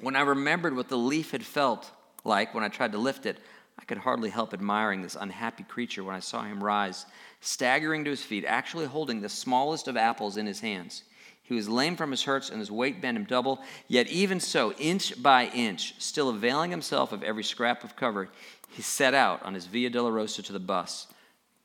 When 0.00 0.16
I 0.16 0.22
remembered 0.22 0.74
what 0.74 0.88
the 0.88 0.98
leaf 0.98 1.30
had 1.30 1.44
felt 1.44 1.88
like 2.24 2.54
when 2.54 2.64
I 2.64 2.68
tried 2.68 2.92
to 2.92 2.98
lift 2.98 3.26
it, 3.26 3.38
I 3.78 3.84
could 3.84 3.98
hardly 3.98 4.30
help 4.30 4.54
admiring 4.54 5.02
this 5.02 5.16
unhappy 5.18 5.64
creature 5.64 6.04
when 6.04 6.14
I 6.14 6.20
saw 6.20 6.42
him 6.42 6.62
rise, 6.62 7.06
staggering 7.40 8.04
to 8.04 8.10
his 8.10 8.22
feet, 8.22 8.44
actually 8.46 8.86
holding 8.86 9.20
the 9.20 9.28
smallest 9.28 9.88
of 9.88 9.96
apples 9.96 10.36
in 10.36 10.46
his 10.46 10.60
hands. 10.60 11.02
He 11.42 11.54
was 11.54 11.68
lame 11.68 11.96
from 11.96 12.10
his 12.10 12.22
hurts, 12.22 12.48
and 12.48 12.58
his 12.58 12.70
weight 12.70 13.02
bent 13.02 13.18
him 13.18 13.24
double. 13.24 13.60
Yet, 13.86 14.06
even 14.08 14.40
so, 14.40 14.72
inch 14.72 15.22
by 15.22 15.46
inch, 15.48 15.94
still 15.98 16.30
availing 16.30 16.70
himself 16.70 17.12
of 17.12 17.22
every 17.22 17.44
scrap 17.44 17.84
of 17.84 17.96
cover, 17.96 18.30
he 18.70 18.80
set 18.80 19.12
out 19.12 19.42
on 19.42 19.52
his 19.52 19.66
Via 19.66 19.90
Dolorosa 19.90 20.42
to 20.44 20.52
the 20.54 20.58
bus, 20.58 21.06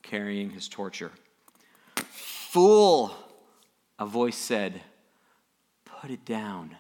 carrying 0.03 0.49
his 0.49 0.67
torture. 0.67 1.11
Fool, 1.95 3.15
a 3.97 4.05
voice 4.05 4.35
said, 4.35 4.81
Put 5.85 6.11
it 6.11 6.25
down. 6.25 6.75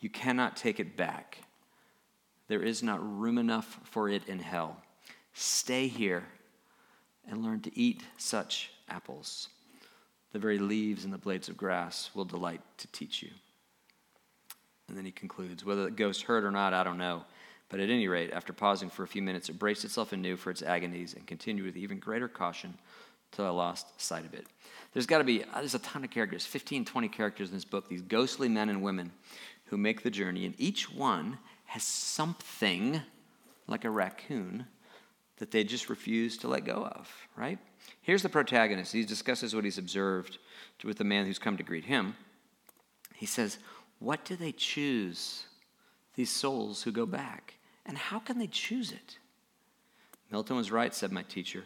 You 0.00 0.10
cannot 0.10 0.56
take 0.56 0.78
it 0.78 0.96
back. 0.96 1.38
There 2.48 2.62
is 2.62 2.82
not 2.82 3.00
room 3.02 3.38
enough 3.38 3.78
for 3.84 4.08
it 4.08 4.26
in 4.26 4.38
hell. 4.38 4.82
Stay 5.34 5.86
here 5.86 6.24
and 7.30 7.44
learn 7.44 7.60
to 7.60 7.78
eat 7.78 8.02
such 8.16 8.70
apples. 8.88 9.48
The 10.32 10.38
very 10.38 10.58
leaves 10.58 11.04
and 11.04 11.12
the 11.12 11.18
blades 11.18 11.48
of 11.48 11.56
grass 11.56 12.10
will 12.14 12.24
delight 12.24 12.60
to 12.78 12.86
teach 12.88 13.22
you. 13.22 13.30
And 14.88 14.96
then 14.96 15.04
he 15.04 15.10
concludes 15.10 15.64
whether 15.64 15.84
the 15.84 15.90
ghost 15.90 16.22
heard 16.22 16.44
or 16.44 16.50
not, 16.50 16.72
I 16.72 16.82
don't 16.82 16.98
know. 16.98 17.24
But 17.68 17.80
at 17.80 17.90
any 17.90 18.08
rate, 18.08 18.32
after 18.32 18.54
pausing 18.54 18.88
for 18.88 19.02
a 19.02 19.08
few 19.08 19.20
minutes, 19.20 19.50
it 19.50 19.58
braced 19.58 19.84
itself 19.84 20.12
anew 20.12 20.36
for 20.36 20.50
its 20.50 20.62
agonies 20.62 21.12
and 21.12 21.26
continued 21.26 21.66
with 21.66 21.76
even 21.76 21.98
greater 21.98 22.28
caution 22.28 22.78
till 23.32 23.44
I 23.44 23.50
lost 23.50 24.00
sight 24.00 24.24
of 24.24 24.32
it. 24.32 24.46
There's 24.94 25.06
got 25.06 25.18
to 25.18 25.24
be, 25.24 25.44
uh, 25.44 25.58
there's 25.58 25.74
a 25.74 25.80
ton 25.80 26.02
of 26.02 26.10
characters, 26.10 26.46
15, 26.46 26.86
20 26.86 27.08
characters 27.08 27.48
in 27.48 27.54
this 27.54 27.66
book, 27.66 27.88
these 27.88 28.00
ghostly 28.00 28.48
men 28.48 28.70
and 28.70 28.82
women 28.82 29.12
who 29.66 29.76
make 29.76 30.02
the 30.02 30.10
journey, 30.10 30.46
and 30.46 30.54
each 30.56 30.90
one 30.90 31.38
has 31.68 31.84
something 31.84 32.98
like 33.66 33.84
a 33.84 33.90
raccoon 33.90 34.64
that 35.36 35.50
they 35.50 35.62
just 35.62 35.90
refuse 35.90 36.38
to 36.38 36.48
let 36.48 36.64
go 36.64 36.86
of, 36.86 37.12
right? 37.36 37.58
Here's 38.00 38.22
the 38.22 38.30
protagonist. 38.30 38.90
He 38.90 39.04
discusses 39.04 39.54
what 39.54 39.64
he's 39.64 39.76
observed 39.76 40.38
with 40.82 40.96
the 40.96 41.04
man 41.04 41.26
who's 41.26 41.38
come 41.38 41.58
to 41.58 41.62
greet 41.62 41.84
him. 41.84 42.16
He 43.14 43.26
says, 43.26 43.58
What 43.98 44.24
do 44.24 44.34
they 44.34 44.52
choose, 44.52 45.44
these 46.14 46.30
souls 46.30 46.82
who 46.82 46.90
go 46.90 47.04
back? 47.04 47.58
And 47.84 47.98
how 47.98 48.18
can 48.18 48.38
they 48.38 48.46
choose 48.46 48.90
it? 48.90 49.18
Milton 50.30 50.56
was 50.56 50.72
right, 50.72 50.94
said 50.94 51.12
my 51.12 51.22
teacher. 51.22 51.64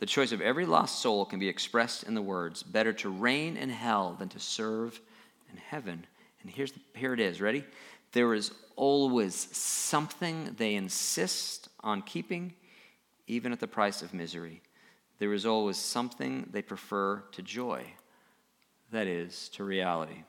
The 0.00 0.06
choice 0.06 0.32
of 0.32 0.40
every 0.40 0.66
lost 0.66 1.00
soul 1.00 1.24
can 1.24 1.38
be 1.38 1.48
expressed 1.48 2.02
in 2.02 2.14
the 2.14 2.22
words 2.22 2.64
better 2.64 2.92
to 2.94 3.08
reign 3.08 3.56
in 3.56 3.70
hell 3.70 4.16
than 4.18 4.28
to 4.30 4.40
serve 4.40 5.00
in 5.48 5.58
heaven. 5.58 6.04
And 6.42 6.50
here's 6.50 6.72
the, 6.72 6.80
here 6.96 7.14
it 7.14 7.20
is. 7.20 7.40
Ready? 7.40 7.64
There 8.14 8.32
is 8.32 8.52
always 8.76 9.34
something 9.34 10.54
they 10.56 10.76
insist 10.76 11.68
on 11.80 12.00
keeping, 12.02 12.54
even 13.26 13.50
at 13.50 13.58
the 13.58 13.66
price 13.66 14.02
of 14.02 14.14
misery. 14.14 14.62
There 15.18 15.32
is 15.32 15.44
always 15.44 15.76
something 15.76 16.48
they 16.52 16.62
prefer 16.62 17.24
to 17.32 17.42
joy, 17.42 17.84
that 18.92 19.08
is, 19.08 19.48
to 19.50 19.64
reality. 19.64 20.22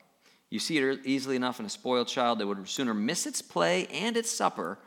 You 0.50 0.58
see 0.58 0.78
it 0.78 0.82
er, 0.82 0.98
easily 1.04 1.36
enough 1.36 1.60
in 1.60 1.66
a 1.66 1.70
spoiled 1.70 2.08
child 2.08 2.40
that 2.40 2.46
would 2.48 2.68
sooner 2.68 2.92
miss 2.92 3.24
its 3.24 3.40
play 3.40 3.86
and 3.86 4.16
its 4.16 4.30
supper 4.30 4.78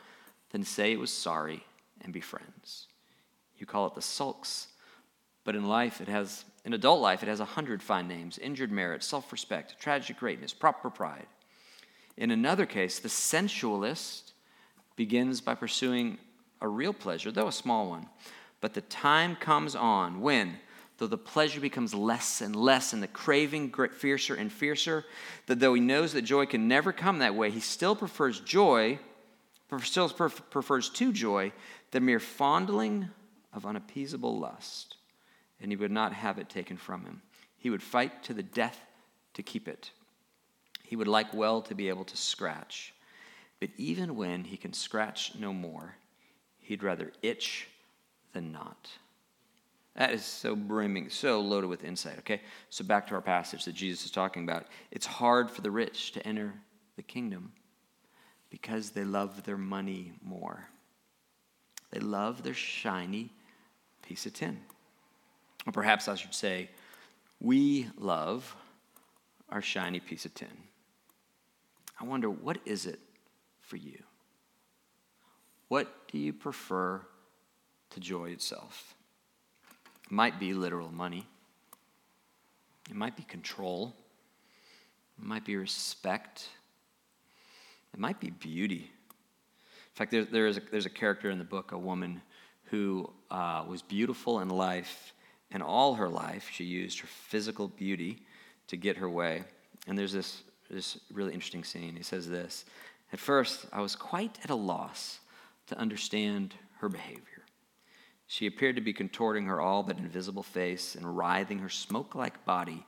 than 0.51 0.65
say 0.65 0.91
it 0.91 0.99
was 0.99 1.11
sorry 1.11 1.63
and 2.01 2.11
be 2.11 2.21
friends. 2.21 2.87
You 3.57 3.65
call 3.65 3.87
it 3.87 3.95
the 3.95 4.01
sulks, 4.01 4.67
but 5.45 5.55
in 5.55 5.69
life 5.69 6.01
it 6.01 6.09
has, 6.09 6.43
in 6.65 6.73
adult 6.73 6.99
life, 6.99 7.23
it 7.23 7.29
has 7.29 7.39
a 7.39 7.45
hundred 7.45 7.81
fine 7.81 8.09
names 8.09 8.37
injured 8.37 8.73
merit, 8.73 9.03
self 9.03 9.31
respect, 9.31 9.79
tragic 9.79 10.17
greatness, 10.17 10.53
proper 10.53 10.89
pride. 10.89 11.27
In 12.19 12.31
another 12.31 12.65
case, 12.65 12.99
the 12.99 13.07
sensualist 13.07 14.33
begins 14.97 15.39
by 15.39 15.55
pursuing 15.55 16.17
a 16.59 16.67
real 16.67 16.91
pleasure, 16.91 17.31
though 17.31 17.47
a 17.47 17.51
small 17.53 17.89
one. 17.89 18.07
But 18.59 18.73
the 18.73 18.81
time 18.81 19.37
comes 19.37 19.73
on 19.73 20.19
when, 20.19 20.57
though 20.97 21.07
the 21.07 21.17
pleasure 21.17 21.61
becomes 21.61 21.93
less 21.93 22.41
and 22.41 22.53
less 22.53 22.91
and 22.91 23.01
the 23.01 23.07
craving 23.07 23.73
fiercer 23.93 24.35
and 24.35 24.51
fiercer, 24.51 25.05
that 25.45 25.61
though 25.61 25.73
he 25.73 25.79
knows 25.79 26.11
that 26.11 26.23
joy 26.23 26.45
can 26.45 26.67
never 26.67 26.91
come 26.91 27.19
that 27.19 27.35
way, 27.35 27.51
he 27.51 27.61
still 27.61 27.95
prefers 27.95 28.41
joy, 28.41 28.99
still 29.81 30.09
prefers 30.09 30.89
to 30.89 31.13
joy, 31.13 31.53
the 31.91 32.01
mere 32.01 32.19
fondling 32.19 33.07
of 33.53 33.65
unappeasable 33.65 34.37
lust, 34.37 34.97
and 35.61 35.71
he 35.71 35.77
would 35.77 35.89
not 35.89 36.11
have 36.11 36.37
it 36.37 36.49
taken 36.49 36.75
from 36.75 37.05
him. 37.05 37.21
He 37.57 37.69
would 37.69 37.81
fight 37.81 38.23
to 38.23 38.33
the 38.33 38.43
death 38.43 38.81
to 39.35 39.41
keep 39.41 39.69
it. 39.69 39.91
He 40.89 40.95
would 40.95 41.07
like 41.07 41.35
well 41.35 41.61
to 41.61 41.75
be 41.75 41.87
able 41.87 42.03
to 42.05 42.17
scratch. 42.17 42.95
But 43.59 43.69
even 43.77 44.15
when 44.15 44.43
he 44.43 44.57
can 44.57 44.73
scratch 44.73 45.33
no 45.37 45.53
more, 45.53 45.93
he'd 46.57 46.81
rather 46.81 47.11
itch 47.21 47.67
than 48.33 48.51
not. 48.51 48.89
That 49.95 50.11
is 50.11 50.25
so 50.25 50.55
brimming, 50.55 51.11
so 51.11 51.41
loaded 51.41 51.67
with 51.67 51.83
insight, 51.83 52.17
okay? 52.17 52.41
So 52.71 52.83
back 52.83 53.05
to 53.05 53.13
our 53.13 53.21
passage 53.21 53.65
that 53.65 53.75
Jesus 53.75 54.03
is 54.03 54.09
talking 54.09 54.41
about. 54.41 54.65
It's 54.89 55.05
hard 55.05 55.51
for 55.51 55.61
the 55.61 55.69
rich 55.69 56.11
to 56.13 56.25
enter 56.25 56.55
the 56.95 57.03
kingdom 57.03 57.51
because 58.49 58.89
they 58.89 59.03
love 59.03 59.43
their 59.43 59.59
money 59.59 60.13
more. 60.23 60.69
They 61.91 61.99
love 61.99 62.41
their 62.41 62.55
shiny 62.55 63.31
piece 64.01 64.25
of 64.25 64.33
tin. 64.33 64.57
Or 65.67 65.71
perhaps 65.71 66.07
I 66.07 66.15
should 66.15 66.33
say, 66.33 66.71
we 67.39 67.91
love 67.95 68.55
our 69.49 69.61
shiny 69.61 69.99
piece 69.99 70.25
of 70.25 70.33
tin. 70.33 70.47
I 71.99 72.05
wonder, 72.05 72.29
what 72.29 72.57
is 72.65 72.85
it 72.85 72.99
for 73.61 73.75
you? 73.75 74.01
What 75.67 76.07
do 76.11 76.17
you 76.17 76.33
prefer 76.33 77.01
to 77.91 77.99
joy 77.99 78.29
itself? 78.29 78.95
It 80.05 80.11
might 80.11 80.39
be 80.39 80.53
literal 80.53 80.91
money, 80.91 81.27
it 82.89 82.95
might 82.95 83.15
be 83.15 83.23
control, 83.23 83.93
it 85.19 85.25
might 85.25 85.45
be 85.45 85.55
respect, 85.55 86.47
it 87.93 87.99
might 87.99 88.19
be 88.19 88.29
beauty. 88.29 88.89
In 88.89 89.95
fact, 89.95 90.11
there, 90.11 90.23
there 90.23 90.47
is 90.47 90.57
a, 90.57 90.61
there's 90.71 90.85
a 90.85 90.89
character 90.89 91.29
in 91.29 91.37
the 91.37 91.43
book, 91.43 91.71
a 91.71 91.77
woman 91.77 92.21
who 92.65 93.11
uh, 93.29 93.65
was 93.67 93.81
beautiful 93.81 94.39
in 94.39 94.49
life, 94.49 95.13
and 95.51 95.61
all 95.61 95.95
her 95.95 96.07
life 96.07 96.49
she 96.51 96.63
used 96.63 96.99
her 96.99 97.07
physical 97.07 97.67
beauty 97.67 98.23
to 98.67 98.77
get 98.77 98.97
her 98.97 99.09
way. 99.09 99.43
And 99.87 99.97
there's 99.97 100.13
this, 100.13 100.43
this 100.69 100.99
really 101.11 101.33
interesting 101.33 101.63
scene. 101.63 101.95
He 101.95 102.03
says 102.03 102.29
this 102.29 102.65
At 103.11 103.19
first, 103.19 103.65
I 103.71 103.81
was 103.81 103.95
quite 103.95 104.37
at 104.43 104.49
a 104.49 104.55
loss 104.55 105.19
to 105.67 105.77
understand 105.77 106.55
her 106.79 106.89
behavior. 106.89 107.43
She 108.27 108.45
appeared 108.45 108.75
to 108.75 108.81
be 108.81 108.93
contorting 108.93 109.45
her 109.45 109.59
all 109.59 109.81
but 109.81 109.97
invisible 109.97 110.43
face 110.43 110.95
and 110.95 111.17
writhing 111.17 111.59
her 111.59 111.69
smoke 111.69 112.13
like 112.13 112.45
body 112.45 112.85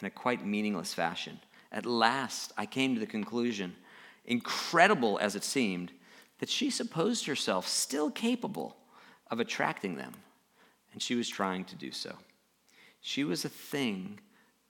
in 0.00 0.06
a 0.06 0.10
quite 0.10 0.46
meaningless 0.46 0.94
fashion. 0.94 1.40
At 1.70 1.84
last, 1.84 2.52
I 2.56 2.64
came 2.64 2.94
to 2.94 3.00
the 3.00 3.06
conclusion, 3.06 3.76
incredible 4.24 5.18
as 5.20 5.36
it 5.36 5.44
seemed, 5.44 5.92
that 6.38 6.48
she 6.48 6.70
supposed 6.70 7.26
herself 7.26 7.68
still 7.68 8.10
capable 8.10 8.76
of 9.30 9.40
attracting 9.40 9.96
them, 9.96 10.12
and 10.92 11.02
she 11.02 11.14
was 11.14 11.28
trying 11.28 11.64
to 11.66 11.76
do 11.76 11.92
so. 11.92 12.14
She 13.00 13.24
was 13.24 13.44
a 13.44 13.50
thing 13.50 14.20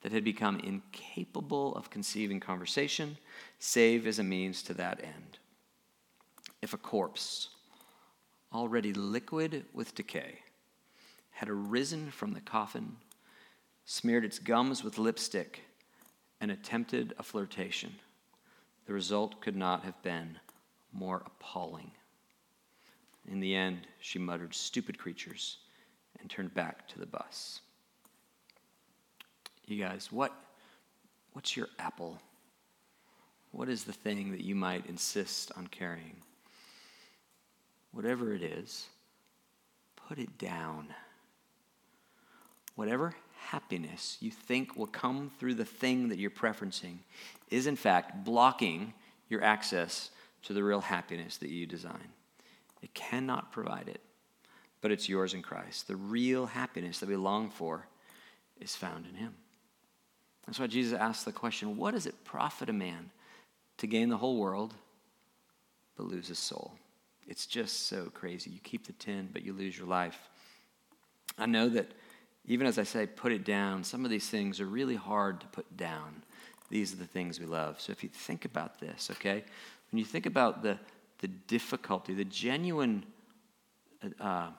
that 0.02 0.12
had 0.12 0.24
become 0.24 0.60
incapable 0.60 1.74
of 1.74 1.90
conceiving 1.90 2.40
conversation, 2.40 3.16
save 3.58 4.06
as 4.06 4.18
a 4.18 4.24
means 4.24 4.62
to 4.62 4.74
that 4.74 5.02
end. 5.02 5.38
If 6.62 6.72
a 6.72 6.78
corpse, 6.78 7.48
already 8.52 8.92
liquid 8.92 9.64
with 9.72 9.94
decay, 9.94 10.40
had 11.30 11.48
arisen 11.48 12.10
from 12.10 12.32
the 12.32 12.40
coffin, 12.40 12.96
smeared 13.84 14.24
its 14.24 14.38
gums 14.38 14.82
with 14.82 14.98
lipstick, 14.98 15.62
and 16.40 16.50
attempted 16.50 17.14
a 17.18 17.22
flirtation, 17.22 17.94
the 18.86 18.92
result 18.92 19.40
could 19.40 19.56
not 19.56 19.84
have 19.84 20.00
been 20.02 20.38
more 20.92 21.22
appalling. 21.26 21.90
In 23.30 23.40
the 23.40 23.54
end, 23.54 23.86
she 24.00 24.18
muttered, 24.18 24.54
Stupid 24.54 24.98
creatures, 24.98 25.58
and 26.20 26.30
turned 26.30 26.54
back 26.54 26.88
to 26.88 26.98
the 26.98 27.06
bus. 27.06 27.60
You 29.68 29.84
guys, 29.84 30.10
what, 30.10 30.32
what's 31.34 31.54
your 31.54 31.68
apple? 31.78 32.18
What 33.52 33.68
is 33.68 33.84
the 33.84 33.92
thing 33.92 34.32
that 34.32 34.40
you 34.40 34.54
might 34.54 34.86
insist 34.86 35.52
on 35.58 35.66
carrying? 35.66 36.16
Whatever 37.92 38.32
it 38.32 38.42
is, 38.42 38.86
put 40.08 40.18
it 40.18 40.38
down. 40.38 40.88
Whatever 42.76 43.14
happiness 43.36 44.16
you 44.20 44.30
think 44.30 44.74
will 44.74 44.86
come 44.86 45.30
through 45.38 45.54
the 45.54 45.66
thing 45.66 46.08
that 46.08 46.18
you're 46.18 46.30
preferencing 46.30 46.98
is, 47.50 47.66
in 47.66 47.76
fact, 47.76 48.24
blocking 48.24 48.94
your 49.28 49.44
access 49.44 50.10
to 50.44 50.54
the 50.54 50.64
real 50.64 50.80
happiness 50.80 51.36
that 51.36 51.50
you 51.50 51.66
design. 51.66 52.08
It 52.82 52.94
cannot 52.94 53.52
provide 53.52 53.88
it, 53.88 54.00
but 54.80 54.92
it's 54.92 55.10
yours 55.10 55.34
in 55.34 55.42
Christ. 55.42 55.88
The 55.88 55.96
real 55.96 56.46
happiness 56.46 57.00
that 57.00 57.08
we 57.08 57.16
long 57.16 57.50
for 57.50 57.86
is 58.60 58.74
found 58.74 59.04
in 59.06 59.14
Him. 59.14 59.34
That's 60.48 60.58
why 60.58 60.66
Jesus 60.66 60.98
asked 60.98 61.26
the 61.26 61.32
question 61.32 61.76
what 61.76 61.92
does 61.92 62.06
it 62.06 62.24
profit 62.24 62.70
a 62.70 62.72
man 62.72 63.10
to 63.76 63.86
gain 63.86 64.08
the 64.08 64.16
whole 64.16 64.38
world 64.38 64.72
but 65.94 66.06
lose 66.06 66.28
his 66.28 66.38
soul? 66.38 66.72
It's 67.26 67.44
just 67.44 67.86
so 67.86 68.06
crazy. 68.14 68.50
You 68.50 68.60
keep 68.64 68.86
the 68.86 68.94
10, 68.94 69.28
but 69.30 69.42
you 69.42 69.52
lose 69.52 69.76
your 69.76 69.86
life. 69.86 70.18
I 71.36 71.44
know 71.44 71.68
that 71.68 71.92
even 72.46 72.66
as 72.66 72.78
I 72.78 72.84
say, 72.84 73.06
put 73.06 73.30
it 73.30 73.44
down, 73.44 73.84
some 73.84 74.06
of 74.06 74.10
these 74.10 74.30
things 74.30 74.58
are 74.58 74.66
really 74.66 74.96
hard 74.96 75.42
to 75.42 75.46
put 75.48 75.76
down. 75.76 76.22
These 76.70 76.94
are 76.94 76.96
the 76.96 77.04
things 77.04 77.38
we 77.38 77.44
love. 77.44 77.78
So 77.78 77.92
if 77.92 78.02
you 78.02 78.08
think 78.08 78.46
about 78.46 78.80
this, 78.80 79.10
okay, 79.10 79.44
when 79.90 79.98
you 79.98 80.06
think 80.06 80.24
about 80.24 80.62
the 80.62 80.78
the 81.18 81.28
difficulty, 81.28 82.14
the 82.14 82.24
genuine, 82.24 83.04
uh, 84.20 84.50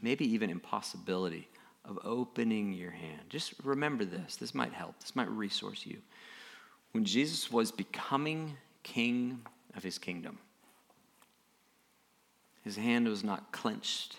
maybe 0.00 0.24
even 0.32 0.48
impossibility 0.48 1.48
of 1.84 1.98
opening 2.04 2.72
your 2.72 2.90
hand. 2.90 3.22
Just 3.28 3.54
remember 3.64 4.04
this. 4.04 4.36
This 4.36 4.54
might 4.54 4.72
help, 4.72 4.98
this 5.00 5.16
might 5.16 5.28
resource 5.30 5.84
you. 5.84 5.98
When 6.92 7.04
Jesus 7.04 7.50
was 7.50 7.72
becoming 7.72 8.56
king 8.82 9.40
of 9.76 9.82
his 9.82 9.98
kingdom, 9.98 10.38
his 12.62 12.76
hand 12.76 13.08
was 13.08 13.24
not 13.24 13.50
clenched 13.50 14.16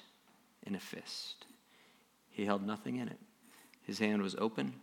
in 0.66 0.76
a 0.76 0.80
fist, 0.80 1.46
he 2.32 2.46
held 2.46 2.66
nothing 2.66 2.98
in 2.98 3.08
it. 3.08 3.20
His 3.84 4.00
hand 4.00 4.22
was 4.22 4.36
open 4.36 4.74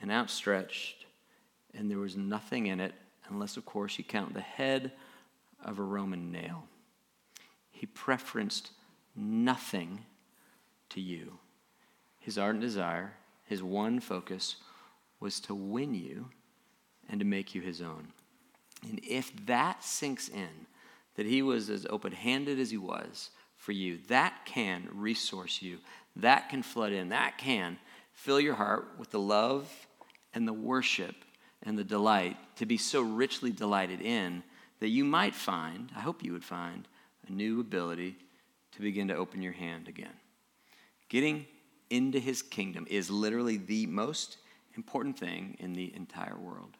and 0.00 0.10
outstretched, 0.10 1.06
and 1.74 1.90
there 1.90 1.98
was 1.98 2.16
nothing 2.16 2.66
in 2.66 2.80
it, 2.80 2.94
unless, 3.28 3.56
of 3.56 3.64
course, 3.64 3.98
you 3.98 4.04
count 4.04 4.34
the 4.34 4.40
head 4.40 4.92
of 5.64 5.78
a 5.78 5.82
Roman 5.82 6.32
nail. 6.32 6.64
He 7.70 7.86
preferenced 7.86 8.70
nothing 9.14 10.04
to 10.90 11.00
you. 11.00 11.38
His 12.26 12.38
ardent 12.38 12.60
desire, 12.60 13.12
his 13.44 13.62
one 13.62 14.00
focus 14.00 14.56
was 15.20 15.38
to 15.38 15.54
win 15.54 15.94
you 15.94 16.28
and 17.08 17.20
to 17.20 17.24
make 17.24 17.54
you 17.54 17.60
his 17.60 17.80
own. 17.80 18.08
And 18.82 18.98
if 19.04 19.30
that 19.46 19.84
sinks 19.84 20.28
in, 20.28 20.66
that 21.14 21.24
he 21.24 21.40
was 21.40 21.70
as 21.70 21.86
open 21.88 22.10
handed 22.10 22.58
as 22.58 22.72
he 22.72 22.78
was 22.78 23.30
for 23.56 23.70
you, 23.70 24.00
that 24.08 24.44
can 24.44 24.88
resource 24.92 25.62
you, 25.62 25.78
that 26.16 26.48
can 26.48 26.64
flood 26.64 26.92
in, 26.92 27.10
that 27.10 27.38
can 27.38 27.78
fill 28.12 28.40
your 28.40 28.56
heart 28.56 28.88
with 28.98 29.12
the 29.12 29.20
love 29.20 29.70
and 30.34 30.48
the 30.48 30.52
worship 30.52 31.14
and 31.62 31.78
the 31.78 31.84
delight 31.84 32.36
to 32.56 32.66
be 32.66 32.76
so 32.76 33.02
richly 33.02 33.52
delighted 33.52 34.00
in 34.00 34.42
that 34.80 34.88
you 34.88 35.04
might 35.04 35.36
find, 35.36 35.92
I 35.96 36.00
hope 36.00 36.24
you 36.24 36.32
would 36.32 36.44
find, 36.44 36.88
a 37.28 37.30
new 37.30 37.60
ability 37.60 38.16
to 38.72 38.80
begin 38.80 39.06
to 39.06 39.14
open 39.14 39.42
your 39.42 39.52
hand 39.52 39.86
again. 39.86 40.14
Getting 41.08 41.46
into 41.90 42.18
his 42.18 42.42
kingdom 42.42 42.86
is 42.88 43.10
literally 43.10 43.56
the 43.56 43.86
most 43.86 44.38
important 44.76 45.18
thing 45.18 45.56
in 45.58 45.72
the 45.72 45.94
entire 45.94 46.36
world. 46.36 46.76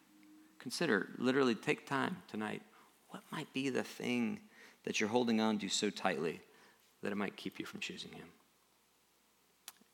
Consider, 0.58 1.10
literally, 1.18 1.54
take 1.54 1.86
time 1.86 2.16
tonight. 2.28 2.62
What 3.10 3.22
might 3.30 3.52
be 3.52 3.70
the 3.70 3.84
thing 3.84 4.40
that 4.84 5.00
you're 5.00 5.08
holding 5.08 5.40
on 5.40 5.58
to 5.58 5.68
so 5.68 5.90
tightly 5.90 6.40
that 7.02 7.12
it 7.12 7.16
might 7.16 7.36
keep 7.36 7.58
you 7.58 7.66
from 7.66 7.80
choosing 7.80 8.12
him? 8.12 8.26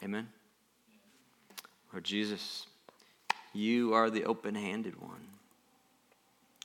Amen? 0.02 0.28
Lord 1.92 2.04
Jesus, 2.04 2.66
you 3.52 3.92
are 3.92 4.10
the 4.10 4.24
open 4.24 4.54
handed 4.54 5.00
one, 5.00 5.26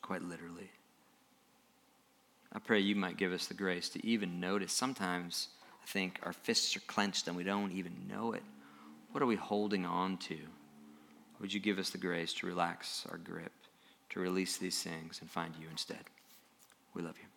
quite 0.01 0.21
literally. 0.21 0.71
I 2.53 2.59
pray 2.59 2.79
you 2.79 2.95
might 2.95 3.17
give 3.17 3.33
us 3.33 3.47
the 3.47 3.53
grace 3.53 3.89
to 3.89 4.05
even 4.07 4.39
notice. 4.39 4.71
Sometimes 4.71 5.49
I 5.87 5.89
think 5.89 6.19
our 6.23 6.33
fists 6.33 6.75
are 6.75 6.81
clenched 6.81 7.27
and 7.27 7.37
we 7.37 7.43
don't 7.43 7.71
even 7.71 7.93
know 8.09 8.33
it. 8.33 8.43
What 9.11 9.23
are 9.23 9.27
we 9.27 9.37
holding 9.37 9.85
on 9.85 10.17
to? 10.17 10.37
Would 11.39 11.53
you 11.53 11.61
give 11.61 11.79
us 11.79 11.91
the 11.91 11.97
grace 11.97 12.33
to 12.33 12.47
relax 12.47 13.05
our 13.09 13.17
grip, 13.17 13.53
to 14.09 14.19
release 14.19 14.57
these 14.57 14.83
things 14.83 15.19
and 15.21 15.29
find 15.29 15.53
you 15.59 15.67
instead? 15.71 16.03
We 16.93 17.03
love 17.03 17.15
you. 17.17 17.36